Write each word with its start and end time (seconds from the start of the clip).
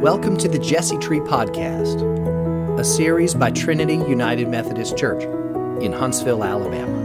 Welcome 0.00 0.36
to 0.36 0.48
the 0.48 0.60
Jesse 0.60 0.96
Tree 0.98 1.18
Podcast, 1.18 1.98
a 2.78 2.84
series 2.84 3.34
by 3.34 3.50
Trinity 3.50 3.94
United 3.94 4.46
Methodist 4.46 4.96
Church 4.96 5.24
in 5.82 5.92
Huntsville, 5.92 6.44
Alabama. 6.44 6.96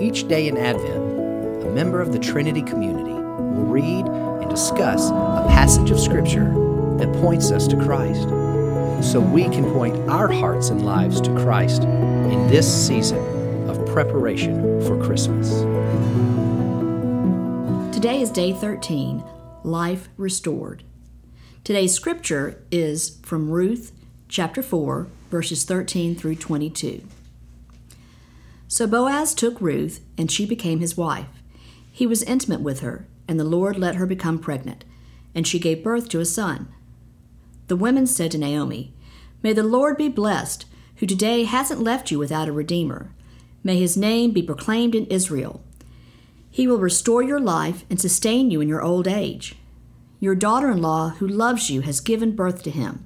Each 0.00 0.28
day 0.28 0.46
in 0.46 0.56
Advent, 0.56 1.64
a 1.64 1.70
member 1.70 2.00
of 2.00 2.12
the 2.12 2.20
Trinity 2.20 2.62
community 2.62 3.10
will 3.10 3.64
read 3.64 4.06
and 4.06 4.48
discuss 4.48 5.10
a 5.10 5.46
passage 5.48 5.90
of 5.90 5.98
Scripture 5.98 6.44
that 6.98 7.12
points 7.14 7.50
us 7.50 7.66
to 7.66 7.76
Christ, 7.76 8.28
so 9.10 9.18
we 9.18 9.42
can 9.48 9.64
point 9.72 9.96
our 10.08 10.30
hearts 10.30 10.68
and 10.68 10.86
lives 10.86 11.20
to 11.22 11.34
Christ 11.40 11.82
in 11.82 12.46
this 12.46 12.86
season 12.86 13.18
of 13.68 13.84
preparation 13.86 14.80
for 14.82 14.96
Christmas. 15.02 15.62
Today 17.92 18.20
is 18.20 18.30
day 18.30 18.52
13, 18.52 19.24
Life 19.64 20.08
Restored. 20.16 20.84
Today's 21.64 21.94
scripture 21.94 22.60
is 22.72 23.20
from 23.22 23.48
Ruth 23.48 23.92
chapter 24.26 24.64
4, 24.64 25.06
verses 25.30 25.62
13 25.62 26.16
through 26.16 26.34
22. 26.34 27.04
So 28.66 28.88
Boaz 28.88 29.32
took 29.32 29.60
Ruth, 29.60 30.00
and 30.18 30.28
she 30.28 30.44
became 30.44 30.80
his 30.80 30.96
wife. 30.96 31.28
He 31.92 32.04
was 32.04 32.24
intimate 32.24 32.62
with 32.62 32.80
her, 32.80 33.06
and 33.28 33.38
the 33.38 33.44
Lord 33.44 33.78
let 33.78 33.94
her 33.94 34.06
become 34.06 34.40
pregnant, 34.40 34.84
and 35.36 35.46
she 35.46 35.60
gave 35.60 35.84
birth 35.84 36.08
to 36.08 36.18
a 36.18 36.24
son. 36.24 36.66
The 37.68 37.76
women 37.76 38.08
said 38.08 38.32
to 38.32 38.38
Naomi, 38.38 38.92
May 39.40 39.52
the 39.52 39.62
Lord 39.62 39.96
be 39.96 40.08
blessed, 40.08 40.66
who 40.96 41.06
today 41.06 41.44
hasn't 41.44 41.80
left 41.80 42.10
you 42.10 42.18
without 42.18 42.48
a 42.48 42.52
redeemer. 42.52 43.12
May 43.62 43.78
his 43.78 43.96
name 43.96 44.32
be 44.32 44.42
proclaimed 44.42 44.96
in 44.96 45.06
Israel. 45.06 45.62
He 46.50 46.66
will 46.66 46.78
restore 46.78 47.22
your 47.22 47.38
life 47.38 47.84
and 47.88 48.00
sustain 48.00 48.50
you 48.50 48.60
in 48.60 48.68
your 48.68 48.82
old 48.82 49.06
age. 49.06 49.54
Your 50.22 50.36
daughter 50.36 50.70
in 50.70 50.80
law, 50.80 51.08
who 51.18 51.26
loves 51.26 51.68
you, 51.68 51.80
has 51.80 51.98
given 51.98 52.36
birth 52.36 52.62
to 52.62 52.70
him. 52.70 53.04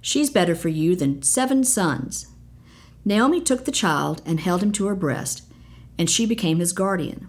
She's 0.00 0.30
better 0.30 0.56
for 0.56 0.68
you 0.68 0.96
than 0.96 1.22
seven 1.22 1.62
sons. 1.62 2.26
Naomi 3.04 3.40
took 3.40 3.64
the 3.64 3.70
child 3.70 4.20
and 4.26 4.40
held 4.40 4.60
him 4.60 4.72
to 4.72 4.86
her 4.86 4.96
breast, 4.96 5.44
and 5.96 6.10
she 6.10 6.26
became 6.26 6.58
his 6.58 6.72
guardian. 6.72 7.28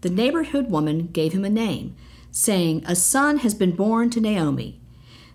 The 0.00 0.10
neighborhood 0.10 0.68
woman 0.68 1.06
gave 1.12 1.32
him 1.32 1.44
a 1.44 1.48
name, 1.48 1.94
saying, 2.32 2.82
A 2.86 2.96
son 2.96 3.38
has 3.38 3.54
been 3.54 3.76
born 3.76 4.10
to 4.10 4.20
Naomi. 4.20 4.80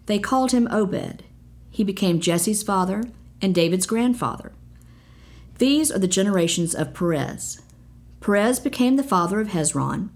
They 0.07 0.19
called 0.19 0.51
him 0.51 0.67
Obed. 0.69 1.23
He 1.71 1.85
became 1.85 2.19
Jesse's 2.19 2.63
father 2.63 3.05
and 3.41 3.55
David's 3.55 3.85
grandfather. 3.85 4.51
These 5.57 5.89
are 5.89 5.99
the 5.99 6.07
generations 6.09 6.75
of 6.75 6.93
Perez. 6.93 7.61
Perez 8.19 8.59
became 8.59 8.97
the 8.97 9.03
father 9.03 9.39
of 9.39 9.47
Hezron, 9.47 10.09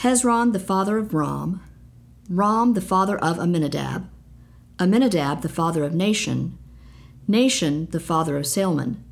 Hezron 0.00 0.52
the 0.52 0.60
father 0.60 0.98
of 0.98 1.14
Ram, 1.14 1.62
Ram 2.30 2.74
the 2.74 2.82
father 2.82 3.16
of 3.16 3.38
Amminadab, 3.38 4.06
Amminadab 4.78 5.40
the 5.40 5.48
father 5.48 5.82
of 5.82 5.94
Nahshon, 5.94 6.52
Nahshon 7.26 7.90
the 7.90 8.00
father 8.00 8.36
of 8.36 8.46
Salmon, 8.46 9.02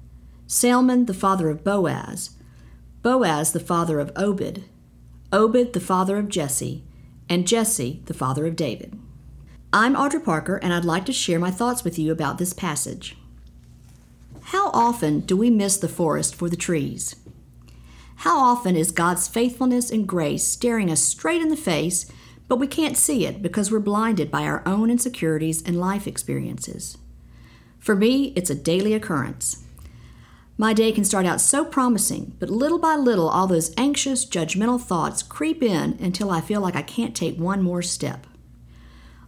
Salmon 0.47 1.06
the 1.06 1.14
father 1.14 1.48
of 1.48 1.64
Boaz, 1.64 2.33
Boaz 3.00 3.53
the 3.53 3.61
father 3.61 4.00
of 4.00 4.12
Obed, 4.17 4.64
Obed 5.33 5.73
the 5.73 5.81
father 5.81 6.19
of 6.19 6.28
Jesse, 6.28 6.84
and 7.27 7.48
Jesse 7.48 8.03
the 8.05 8.12
father 8.12 8.47
of 8.47 8.55
David. 8.55 8.98
I'm 9.73 9.97
Audrey 9.97 10.20
Parker, 10.20 10.56
and 10.56 10.75
I'd 10.75 10.84
like 10.84 11.06
to 11.06 11.12
share 11.14 11.39
my 11.39 11.51
thoughts 11.51 11.84
with 11.84 11.98
you 11.98 12.12
about 12.12 12.36
this 12.36 12.53
passage. 12.53 13.17
How 14.42 14.69
often 14.73 15.20
do 15.20 15.39
we 15.39 15.48
miss 15.48 15.78
the 15.78 15.89
forest 15.89 16.34
for 16.34 16.51
the 16.51 16.56
trees? 16.56 17.17
How 18.17 18.39
often 18.39 18.77
is 18.77 18.91
God's 18.92 19.27
faithfulness 19.27 19.91
and 19.91 20.06
grace 20.06 20.45
staring 20.45 20.91
us 20.91 21.01
straight 21.01 21.41
in 21.41 21.48
the 21.48 21.56
face, 21.56 22.11
but 22.48 22.56
we 22.56 22.66
can't 22.66 22.97
see 22.97 23.27
it 23.27 23.42
because 23.42 23.70
we're 23.70 23.80
blinded 23.80 24.30
by 24.30 24.42
our 24.42 24.62
own 24.66 24.91
insecurities 24.91 25.62
and 25.62 25.80
life 25.80 26.06
experiences? 26.06 26.98
For 27.78 27.94
me, 27.94 28.33
it's 28.36 28.51
a 28.51 28.55
daily 28.55 28.95
occurrence. 28.95 29.64
My 30.58 30.73
day 30.73 30.90
can 30.90 31.05
start 31.05 31.27
out 31.27 31.40
so 31.40 31.64
promising, 31.64 32.34
but 32.39 32.48
little 32.48 32.79
by 32.79 32.96
little, 32.96 33.29
all 33.29 33.46
those 33.46 33.74
anxious, 33.77 34.24
judgmental 34.24 34.80
thoughts 34.80 35.23
creep 35.23 35.62
in 35.62 35.98
until 36.01 36.30
I 36.30 36.40
feel 36.40 36.62
like 36.62 36.74
I 36.74 36.83
can't 36.83 37.14
take 37.14 37.36
one 37.36 37.62
more 37.62 37.83
step. 37.83 38.27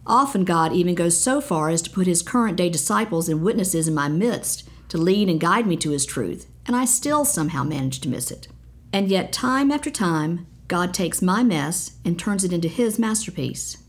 Often, 0.07 0.45
God 0.45 0.73
even 0.73 0.95
goes 0.95 1.15
so 1.15 1.39
far 1.39 1.69
as 1.69 1.83
to 1.83 1.89
put 1.91 2.07
His 2.07 2.23
current 2.23 2.57
day 2.57 2.67
disciples 2.67 3.29
and 3.29 3.43
witnesses 3.43 3.87
in 3.87 3.93
my 3.93 4.07
midst 4.07 4.67
to 4.89 4.97
lead 4.97 5.29
and 5.29 5.39
guide 5.39 5.67
me 5.67 5.77
to 5.77 5.91
His 5.91 6.05
truth, 6.05 6.47
and 6.65 6.75
I 6.75 6.85
still 6.85 7.23
somehow 7.25 7.63
manage 7.63 8.01
to 8.01 8.09
miss 8.09 8.31
it. 8.31 8.47
And 8.91 9.07
yet, 9.07 9.31
time 9.31 9.71
after 9.71 9.91
time, 9.91 10.47
God 10.69 10.93
takes 10.93 11.19
my 11.19 11.43
mess 11.43 11.97
and 12.05 12.17
turns 12.17 12.43
it 12.43 12.53
into 12.53 12.67
His 12.67 12.99
masterpiece. 12.99 13.83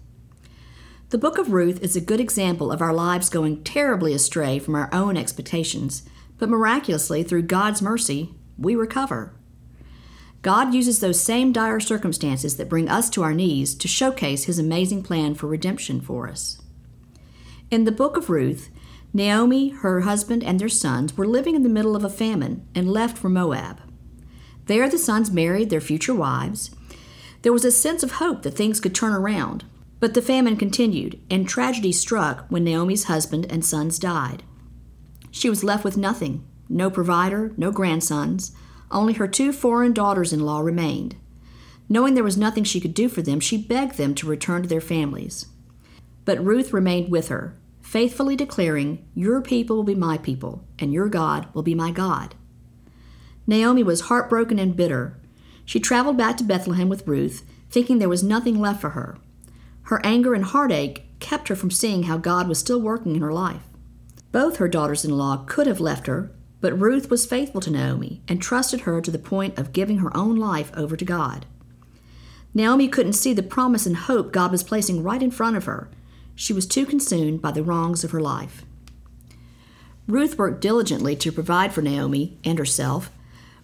The 1.10 1.18
book 1.18 1.36
of 1.36 1.52
Ruth 1.52 1.82
is 1.82 1.94
a 1.94 2.00
good 2.00 2.20
example 2.20 2.72
of 2.72 2.80
our 2.80 2.94
lives 2.94 3.28
going 3.28 3.62
terribly 3.64 4.14
astray 4.14 4.58
from 4.58 4.74
our 4.74 4.88
own 4.90 5.14
expectations, 5.14 6.08
but 6.38 6.48
miraculously, 6.48 7.22
through 7.22 7.42
God's 7.42 7.82
mercy, 7.82 8.34
we 8.56 8.74
recover. 8.74 9.34
God 10.40 10.72
uses 10.72 11.00
those 11.00 11.20
same 11.20 11.52
dire 11.52 11.80
circumstances 11.80 12.56
that 12.56 12.70
bring 12.70 12.88
us 12.88 13.10
to 13.10 13.22
our 13.22 13.34
knees 13.34 13.74
to 13.74 13.86
showcase 13.86 14.44
His 14.44 14.58
amazing 14.58 15.02
plan 15.02 15.34
for 15.34 15.48
redemption 15.48 16.00
for 16.00 16.28
us. 16.28 16.62
In 17.70 17.84
the 17.84 17.92
book 17.92 18.16
of 18.16 18.30
Ruth, 18.30 18.70
Naomi, 19.12 19.68
her 19.68 20.00
husband, 20.00 20.42
and 20.42 20.58
their 20.58 20.70
sons 20.70 21.14
were 21.14 21.26
living 21.26 21.54
in 21.54 21.62
the 21.62 21.68
middle 21.68 21.94
of 21.94 22.04
a 22.04 22.08
famine 22.08 22.66
and 22.74 22.90
left 22.90 23.18
for 23.18 23.28
Moab. 23.28 23.82
There, 24.70 24.88
the 24.88 24.98
sons 24.98 25.32
married 25.32 25.68
their 25.68 25.80
future 25.80 26.14
wives. 26.14 26.70
There 27.42 27.52
was 27.52 27.64
a 27.64 27.72
sense 27.72 28.04
of 28.04 28.12
hope 28.12 28.44
that 28.44 28.52
things 28.52 28.78
could 28.78 28.94
turn 28.94 29.12
around, 29.12 29.64
but 29.98 30.14
the 30.14 30.22
famine 30.22 30.56
continued, 30.56 31.18
and 31.28 31.48
tragedy 31.48 31.90
struck 31.90 32.46
when 32.50 32.62
Naomi's 32.62 33.06
husband 33.06 33.50
and 33.50 33.64
sons 33.64 33.98
died. 33.98 34.44
She 35.32 35.50
was 35.50 35.64
left 35.64 35.82
with 35.82 35.96
nothing 35.96 36.46
no 36.68 36.88
provider, 36.88 37.52
no 37.56 37.72
grandsons, 37.72 38.52
only 38.92 39.14
her 39.14 39.26
two 39.26 39.52
foreign 39.52 39.92
daughters 39.92 40.32
in 40.32 40.38
law 40.38 40.60
remained. 40.60 41.16
Knowing 41.88 42.14
there 42.14 42.22
was 42.22 42.36
nothing 42.36 42.62
she 42.62 42.78
could 42.78 42.94
do 42.94 43.08
for 43.08 43.22
them, 43.22 43.40
she 43.40 43.58
begged 43.58 43.96
them 43.96 44.14
to 44.14 44.28
return 44.28 44.62
to 44.62 44.68
their 44.68 44.80
families. 44.80 45.46
But 46.24 46.44
Ruth 46.44 46.72
remained 46.72 47.10
with 47.10 47.26
her, 47.26 47.58
faithfully 47.82 48.36
declaring, 48.36 49.04
Your 49.16 49.42
people 49.42 49.74
will 49.74 49.82
be 49.82 49.96
my 49.96 50.16
people, 50.16 50.62
and 50.78 50.92
your 50.92 51.08
God 51.08 51.48
will 51.54 51.64
be 51.64 51.74
my 51.74 51.90
God. 51.90 52.36
Naomi 53.46 53.82
was 53.82 54.02
heartbroken 54.02 54.58
and 54.58 54.76
bitter. 54.76 55.18
She 55.64 55.80
traveled 55.80 56.16
back 56.16 56.36
to 56.38 56.44
Bethlehem 56.44 56.88
with 56.88 57.06
Ruth, 57.06 57.44
thinking 57.70 57.98
there 57.98 58.08
was 58.08 58.22
nothing 58.22 58.60
left 58.60 58.80
for 58.80 58.90
her. 58.90 59.18
Her 59.82 60.00
anger 60.04 60.34
and 60.34 60.44
heartache 60.44 61.04
kept 61.20 61.48
her 61.48 61.56
from 61.56 61.70
seeing 61.70 62.04
how 62.04 62.16
God 62.16 62.48
was 62.48 62.58
still 62.58 62.80
working 62.80 63.16
in 63.16 63.22
her 63.22 63.32
life. 63.32 63.62
Both 64.32 64.56
her 64.56 64.68
daughters 64.68 65.04
in 65.04 65.16
law 65.16 65.44
could 65.46 65.66
have 65.66 65.80
left 65.80 66.06
her, 66.06 66.32
but 66.60 66.78
Ruth 66.78 67.10
was 67.10 67.26
faithful 67.26 67.60
to 67.62 67.70
Naomi 67.70 68.22
and 68.28 68.40
trusted 68.40 68.80
her 68.82 69.00
to 69.00 69.10
the 69.10 69.18
point 69.18 69.58
of 69.58 69.72
giving 69.72 69.98
her 69.98 70.16
own 70.16 70.36
life 70.36 70.70
over 70.76 70.96
to 70.96 71.04
God. 71.04 71.46
Naomi 72.52 72.88
couldn't 72.88 73.12
see 73.14 73.32
the 73.32 73.42
promise 73.42 73.86
and 73.86 73.96
hope 73.96 74.32
God 74.32 74.50
was 74.50 74.62
placing 74.62 75.02
right 75.02 75.22
in 75.22 75.30
front 75.30 75.56
of 75.56 75.64
her. 75.64 75.90
She 76.34 76.52
was 76.52 76.66
too 76.66 76.86
consumed 76.86 77.40
by 77.40 77.52
the 77.52 77.62
wrongs 77.62 78.02
of 78.04 78.10
her 78.10 78.20
life. 78.20 78.64
Ruth 80.06 80.36
worked 80.36 80.60
diligently 80.60 81.14
to 81.16 81.30
provide 81.30 81.72
for 81.72 81.82
Naomi 81.82 82.38
and 82.44 82.58
herself. 82.58 83.10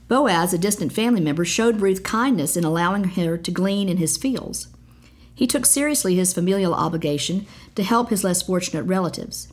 Boaz, 0.08 0.52
a 0.52 0.58
distant 0.58 0.92
family 0.92 1.20
member, 1.20 1.44
showed 1.44 1.80
Ruth 1.80 2.02
kindness 2.02 2.56
in 2.56 2.64
allowing 2.64 3.04
her 3.04 3.36
to 3.36 3.50
glean 3.50 3.88
in 3.88 3.96
his 3.96 4.16
fields. 4.16 4.68
He 5.34 5.46
took 5.46 5.66
seriously 5.66 6.14
his 6.14 6.32
familial 6.32 6.74
obligation 6.74 7.46
to 7.74 7.82
help 7.82 8.10
his 8.10 8.24
less 8.24 8.42
fortunate 8.42 8.84
relatives. 8.84 9.48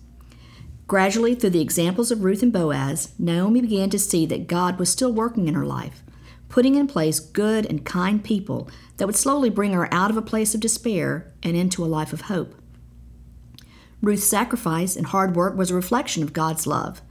Gradually, 0.86 1.34
through 1.34 1.50
the 1.52 1.62
examples 1.62 2.12
of 2.12 2.24
Ruth 2.24 2.44
and 2.44 2.54
Boaz, 2.54 3.14
Naomi 3.18 3.62
began 3.62 3.90
to 3.90 4.00
see 4.00 4.26
that 4.28 4.48
God 4.48 4.78
was 4.78 4.90
still 4.90 5.12
working 5.12 5.48
in 5.48 5.56
her 5.56 5.66
life, 5.66 6.04
putting 6.50 6.76
in 6.76 6.88
place 6.88 7.20
good 7.20 7.66
and 7.66 7.86
kind 7.86 8.24
people 8.24 8.70
that 8.98 9.08
would 9.08 9.16
slowly 9.16 9.50
bring 9.50 9.74
her 9.74 9.92
out 9.94 10.12
of 10.12 10.18
a 10.18 10.22
place 10.22 10.54
of 10.54 10.62
despair 10.62 11.34
and 11.42 11.58
into 11.58 11.84
a 11.84 11.88
life 11.88 12.14
of 12.14 12.22
hope. 12.22 12.54
Ruth's 14.02 14.26
sacrifice 14.26 14.96
and 14.96 15.08
hard 15.08 15.36
work 15.36 15.58
was 15.58 15.72
a 15.72 15.76
reflection 15.76 16.22
of 16.22 16.34
God's 16.34 16.68
love. 16.68 17.02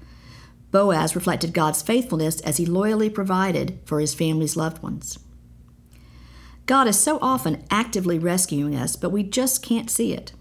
Boaz 0.73 1.15
reflected 1.15 1.53
God's 1.53 1.83
faithfulness 1.83 2.41
as 2.41 2.57
he 2.57 2.67
loyally 2.67 3.11
provided 3.11 3.79
for 3.85 4.01
his 4.01 4.15
family's 4.15 4.57
loved 4.57 4.83
ones. 4.83 5.19
God 6.67 6.89
is 6.89 6.99
so 6.99 7.19
often 7.21 7.65
actively 7.71 8.19
rescuing 8.19 8.75
us, 8.75 8.97
but 8.97 9.11
we 9.11 9.23
just 9.23 9.63
can't 9.63 9.91
see 9.91 10.13
it. 10.13 10.33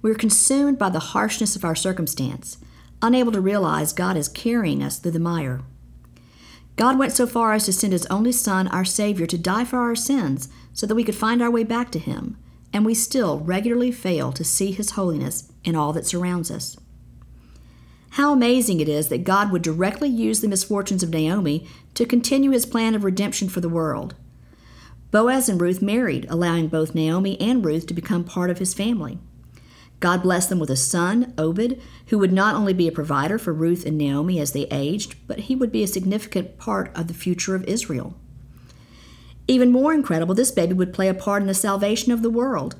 We're 0.00 0.14
consumed 0.14 0.78
by 0.78 0.88
the 0.88 0.98
harshness 0.98 1.54
of 1.54 1.64
our 1.64 1.74
circumstance, 1.76 2.56
unable 3.02 3.30
to 3.32 3.40
realize 3.40 3.92
God 3.92 4.16
is 4.16 4.28
carrying 4.28 4.82
us 4.82 4.98
through 4.98 5.12
the 5.12 5.20
mire. 5.20 5.60
God 6.76 6.98
went 6.98 7.12
so 7.12 7.26
far 7.26 7.52
as 7.52 7.66
to 7.66 7.72
send 7.72 7.92
His 7.92 8.06
only 8.06 8.32
Son, 8.32 8.66
our 8.68 8.84
Savior, 8.84 9.26
to 9.26 9.36
die 9.36 9.64
for 9.64 9.78
our 9.78 9.94
sins 9.94 10.48
so 10.72 10.86
that 10.86 10.94
we 10.94 11.04
could 11.04 11.14
find 11.14 11.42
our 11.42 11.50
way 11.50 11.64
back 11.64 11.92
to 11.92 11.98
Him, 11.98 12.38
and 12.72 12.86
we 12.86 12.94
still 12.94 13.40
regularly 13.40 13.92
fail 13.92 14.32
to 14.32 14.44
see 14.44 14.72
His 14.72 14.92
holiness 14.92 15.52
in 15.62 15.76
all 15.76 15.92
that 15.92 16.06
surrounds 16.06 16.50
us. 16.50 16.76
How 18.16 18.30
amazing 18.30 18.80
it 18.80 18.90
is 18.90 19.08
that 19.08 19.24
God 19.24 19.50
would 19.50 19.62
directly 19.62 20.08
use 20.08 20.42
the 20.42 20.48
misfortunes 20.48 21.02
of 21.02 21.08
Naomi 21.08 21.66
to 21.94 22.04
continue 22.04 22.50
his 22.50 22.66
plan 22.66 22.94
of 22.94 23.04
redemption 23.04 23.48
for 23.48 23.62
the 23.62 23.70
world. 23.70 24.14
Boaz 25.10 25.48
and 25.48 25.58
Ruth 25.58 25.80
married, 25.80 26.26
allowing 26.28 26.68
both 26.68 26.94
Naomi 26.94 27.40
and 27.40 27.64
Ruth 27.64 27.86
to 27.86 27.94
become 27.94 28.22
part 28.22 28.50
of 28.50 28.58
his 28.58 28.74
family. 28.74 29.18
God 30.00 30.22
blessed 30.22 30.50
them 30.50 30.58
with 30.58 30.68
a 30.68 30.76
son, 30.76 31.32
Obed, 31.38 31.80
who 32.08 32.18
would 32.18 32.34
not 32.34 32.54
only 32.54 32.74
be 32.74 32.86
a 32.86 32.92
provider 32.92 33.38
for 33.38 33.54
Ruth 33.54 33.86
and 33.86 33.96
Naomi 33.96 34.38
as 34.38 34.52
they 34.52 34.66
aged, 34.66 35.14
but 35.26 35.40
he 35.40 35.56
would 35.56 35.72
be 35.72 35.82
a 35.82 35.86
significant 35.86 36.58
part 36.58 36.94
of 36.94 37.08
the 37.08 37.14
future 37.14 37.54
of 37.54 37.64
Israel. 37.64 38.14
Even 39.48 39.72
more 39.72 39.94
incredible, 39.94 40.34
this 40.34 40.50
baby 40.50 40.74
would 40.74 40.92
play 40.92 41.08
a 41.08 41.14
part 41.14 41.40
in 41.40 41.48
the 41.48 41.54
salvation 41.54 42.12
of 42.12 42.20
the 42.20 42.28
world. 42.28 42.76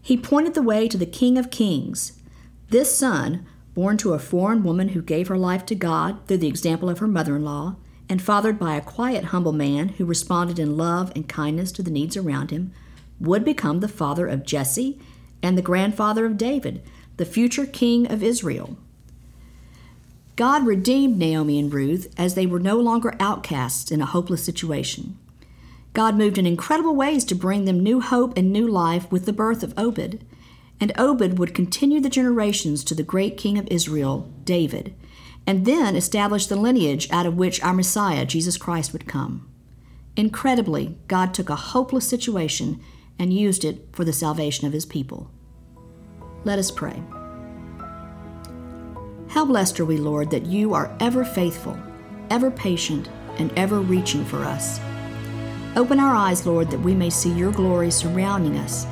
He 0.00 0.16
pointed 0.16 0.54
the 0.54 0.62
way 0.62 0.86
to 0.86 0.96
the 0.96 1.06
King 1.06 1.38
of 1.38 1.50
Kings. 1.50 2.20
This 2.68 2.96
son, 2.96 3.46
born 3.74 3.96
to 3.98 4.14
a 4.14 4.18
foreign 4.18 4.62
woman 4.62 4.90
who 4.90 5.02
gave 5.02 5.28
her 5.28 5.36
life 5.36 5.66
to 5.66 5.74
God 5.74 6.26
through 6.26 6.38
the 6.38 6.48
example 6.48 6.88
of 6.88 7.00
her 7.00 7.08
mother 7.08 7.36
in 7.36 7.44
law, 7.44 7.76
and 8.08 8.22
fathered 8.22 8.58
by 8.58 8.76
a 8.76 8.80
quiet, 8.80 9.26
humble 9.26 9.52
man 9.52 9.88
who 9.90 10.04
responded 10.04 10.58
in 10.58 10.76
love 10.76 11.12
and 11.14 11.28
kindness 11.28 11.72
to 11.72 11.82
the 11.82 11.90
needs 11.90 12.16
around 12.16 12.50
him, 12.50 12.72
would 13.18 13.44
become 13.44 13.80
the 13.80 13.88
father 13.88 14.26
of 14.26 14.44
Jesse 14.44 15.00
and 15.42 15.58
the 15.58 15.62
grandfather 15.62 16.26
of 16.26 16.36
David, 16.36 16.82
the 17.16 17.24
future 17.24 17.66
king 17.66 18.10
of 18.10 18.22
Israel. 18.22 18.76
God 20.36 20.66
redeemed 20.66 21.16
Naomi 21.16 21.60
and 21.60 21.72
Ruth 21.72 22.12
as 22.18 22.34
they 22.34 22.44
were 22.44 22.58
no 22.58 22.76
longer 22.76 23.14
outcasts 23.20 23.92
in 23.92 24.00
a 24.00 24.06
hopeless 24.06 24.42
situation. 24.42 25.16
God 25.92 26.16
moved 26.16 26.38
in 26.38 26.46
incredible 26.46 26.96
ways 26.96 27.24
to 27.26 27.36
bring 27.36 27.64
them 27.64 27.78
new 27.78 28.00
hope 28.00 28.36
and 28.36 28.52
new 28.52 28.66
life 28.66 29.10
with 29.12 29.26
the 29.26 29.32
birth 29.32 29.62
of 29.62 29.72
Obed. 29.78 30.24
And 30.80 30.92
Obed 30.98 31.38
would 31.38 31.54
continue 31.54 32.00
the 32.00 32.08
generations 32.08 32.84
to 32.84 32.94
the 32.94 33.02
great 33.02 33.36
king 33.36 33.58
of 33.58 33.68
Israel, 33.70 34.32
David, 34.44 34.94
and 35.46 35.64
then 35.64 35.96
establish 35.96 36.46
the 36.46 36.56
lineage 36.56 37.10
out 37.10 37.26
of 37.26 37.36
which 37.36 37.62
our 37.62 37.72
Messiah, 37.72 38.24
Jesus 38.24 38.56
Christ, 38.56 38.92
would 38.92 39.06
come. 39.06 39.48
Incredibly, 40.16 40.96
God 41.08 41.34
took 41.34 41.48
a 41.48 41.56
hopeless 41.56 42.08
situation 42.08 42.80
and 43.18 43.32
used 43.32 43.64
it 43.64 43.88
for 43.92 44.04
the 44.04 44.12
salvation 44.12 44.66
of 44.66 44.72
his 44.72 44.86
people. 44.86 45.30
Let 46.44 46.58
us 46.58 46.70
pray. 46.70 47.02
How 49.28 49.44
blessed 49.44 49.80
are 49.80 49.84
we, 49.84 49.96
Lord, 49.96 50.30
that 50.30 50.46
you 50.46 50.74
are 50.74 50.96
ever 51.00 51.24
faithful, 51.24 51.78
ever 52.30 52.50
patient, 52.50 53.08
and 53.38 53.52
ever 53.56 53.80
reaching 53.80 54.24
for 54.24 54.44
us. 54.44 54.80
Open 55.76 55.98
our 55.98 56.14
eyes, 56.14 56.46
Lord, 56.46 56.70
that 56.70 56.80
we 56.80 56.94
may 56.94 57.10
see 57.10 57.32
your 57.32 57.50
glory 57.50 57.90
surrounding 57.90 58.56
us 58.58 58.86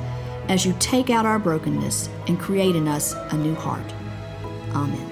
as 0.49 0.65
you 0.65 0.75
take 0.79 1.09
out 1.09 1.25
our 1.25 1.39
brokenness 1.39 2.09
and 2.27 2.39
create 2.39 2.75
in 2.75 2.87
us 2.87 3.13
a 3.13 3.37
new 3.37 3.55
heart. 3.55 3.93
Amen. 4.73 5.09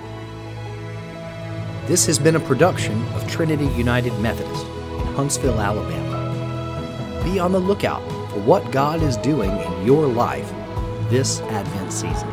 This 1.87 2.05
has 2.05 2.19
been 2.19 2.35
a 2.35 2.39
production 2.39 3.01
of 3.13 3.27
Trinity 3.29 3.67
United 3.67 4.17
Methodist 4.19 4.65
in 4.65 5.13
Huntsville, 5.13 5.59
Alabama. 5.59 7.21
Be 7.23 7.39
on 7.39 7.51
the 7.51 7.59
lookout 7.59 8.01
for 8.31 8.39
what 8.41 8.71
God 8.71 9.01
is 9.01 9.17
doing 9.17 9.51
in 9.51 9.85
your 9.85 10.07
life 10.07 10.51
this 11.09 11.41
Advent 11.41 11.91
season. 11.91 12.29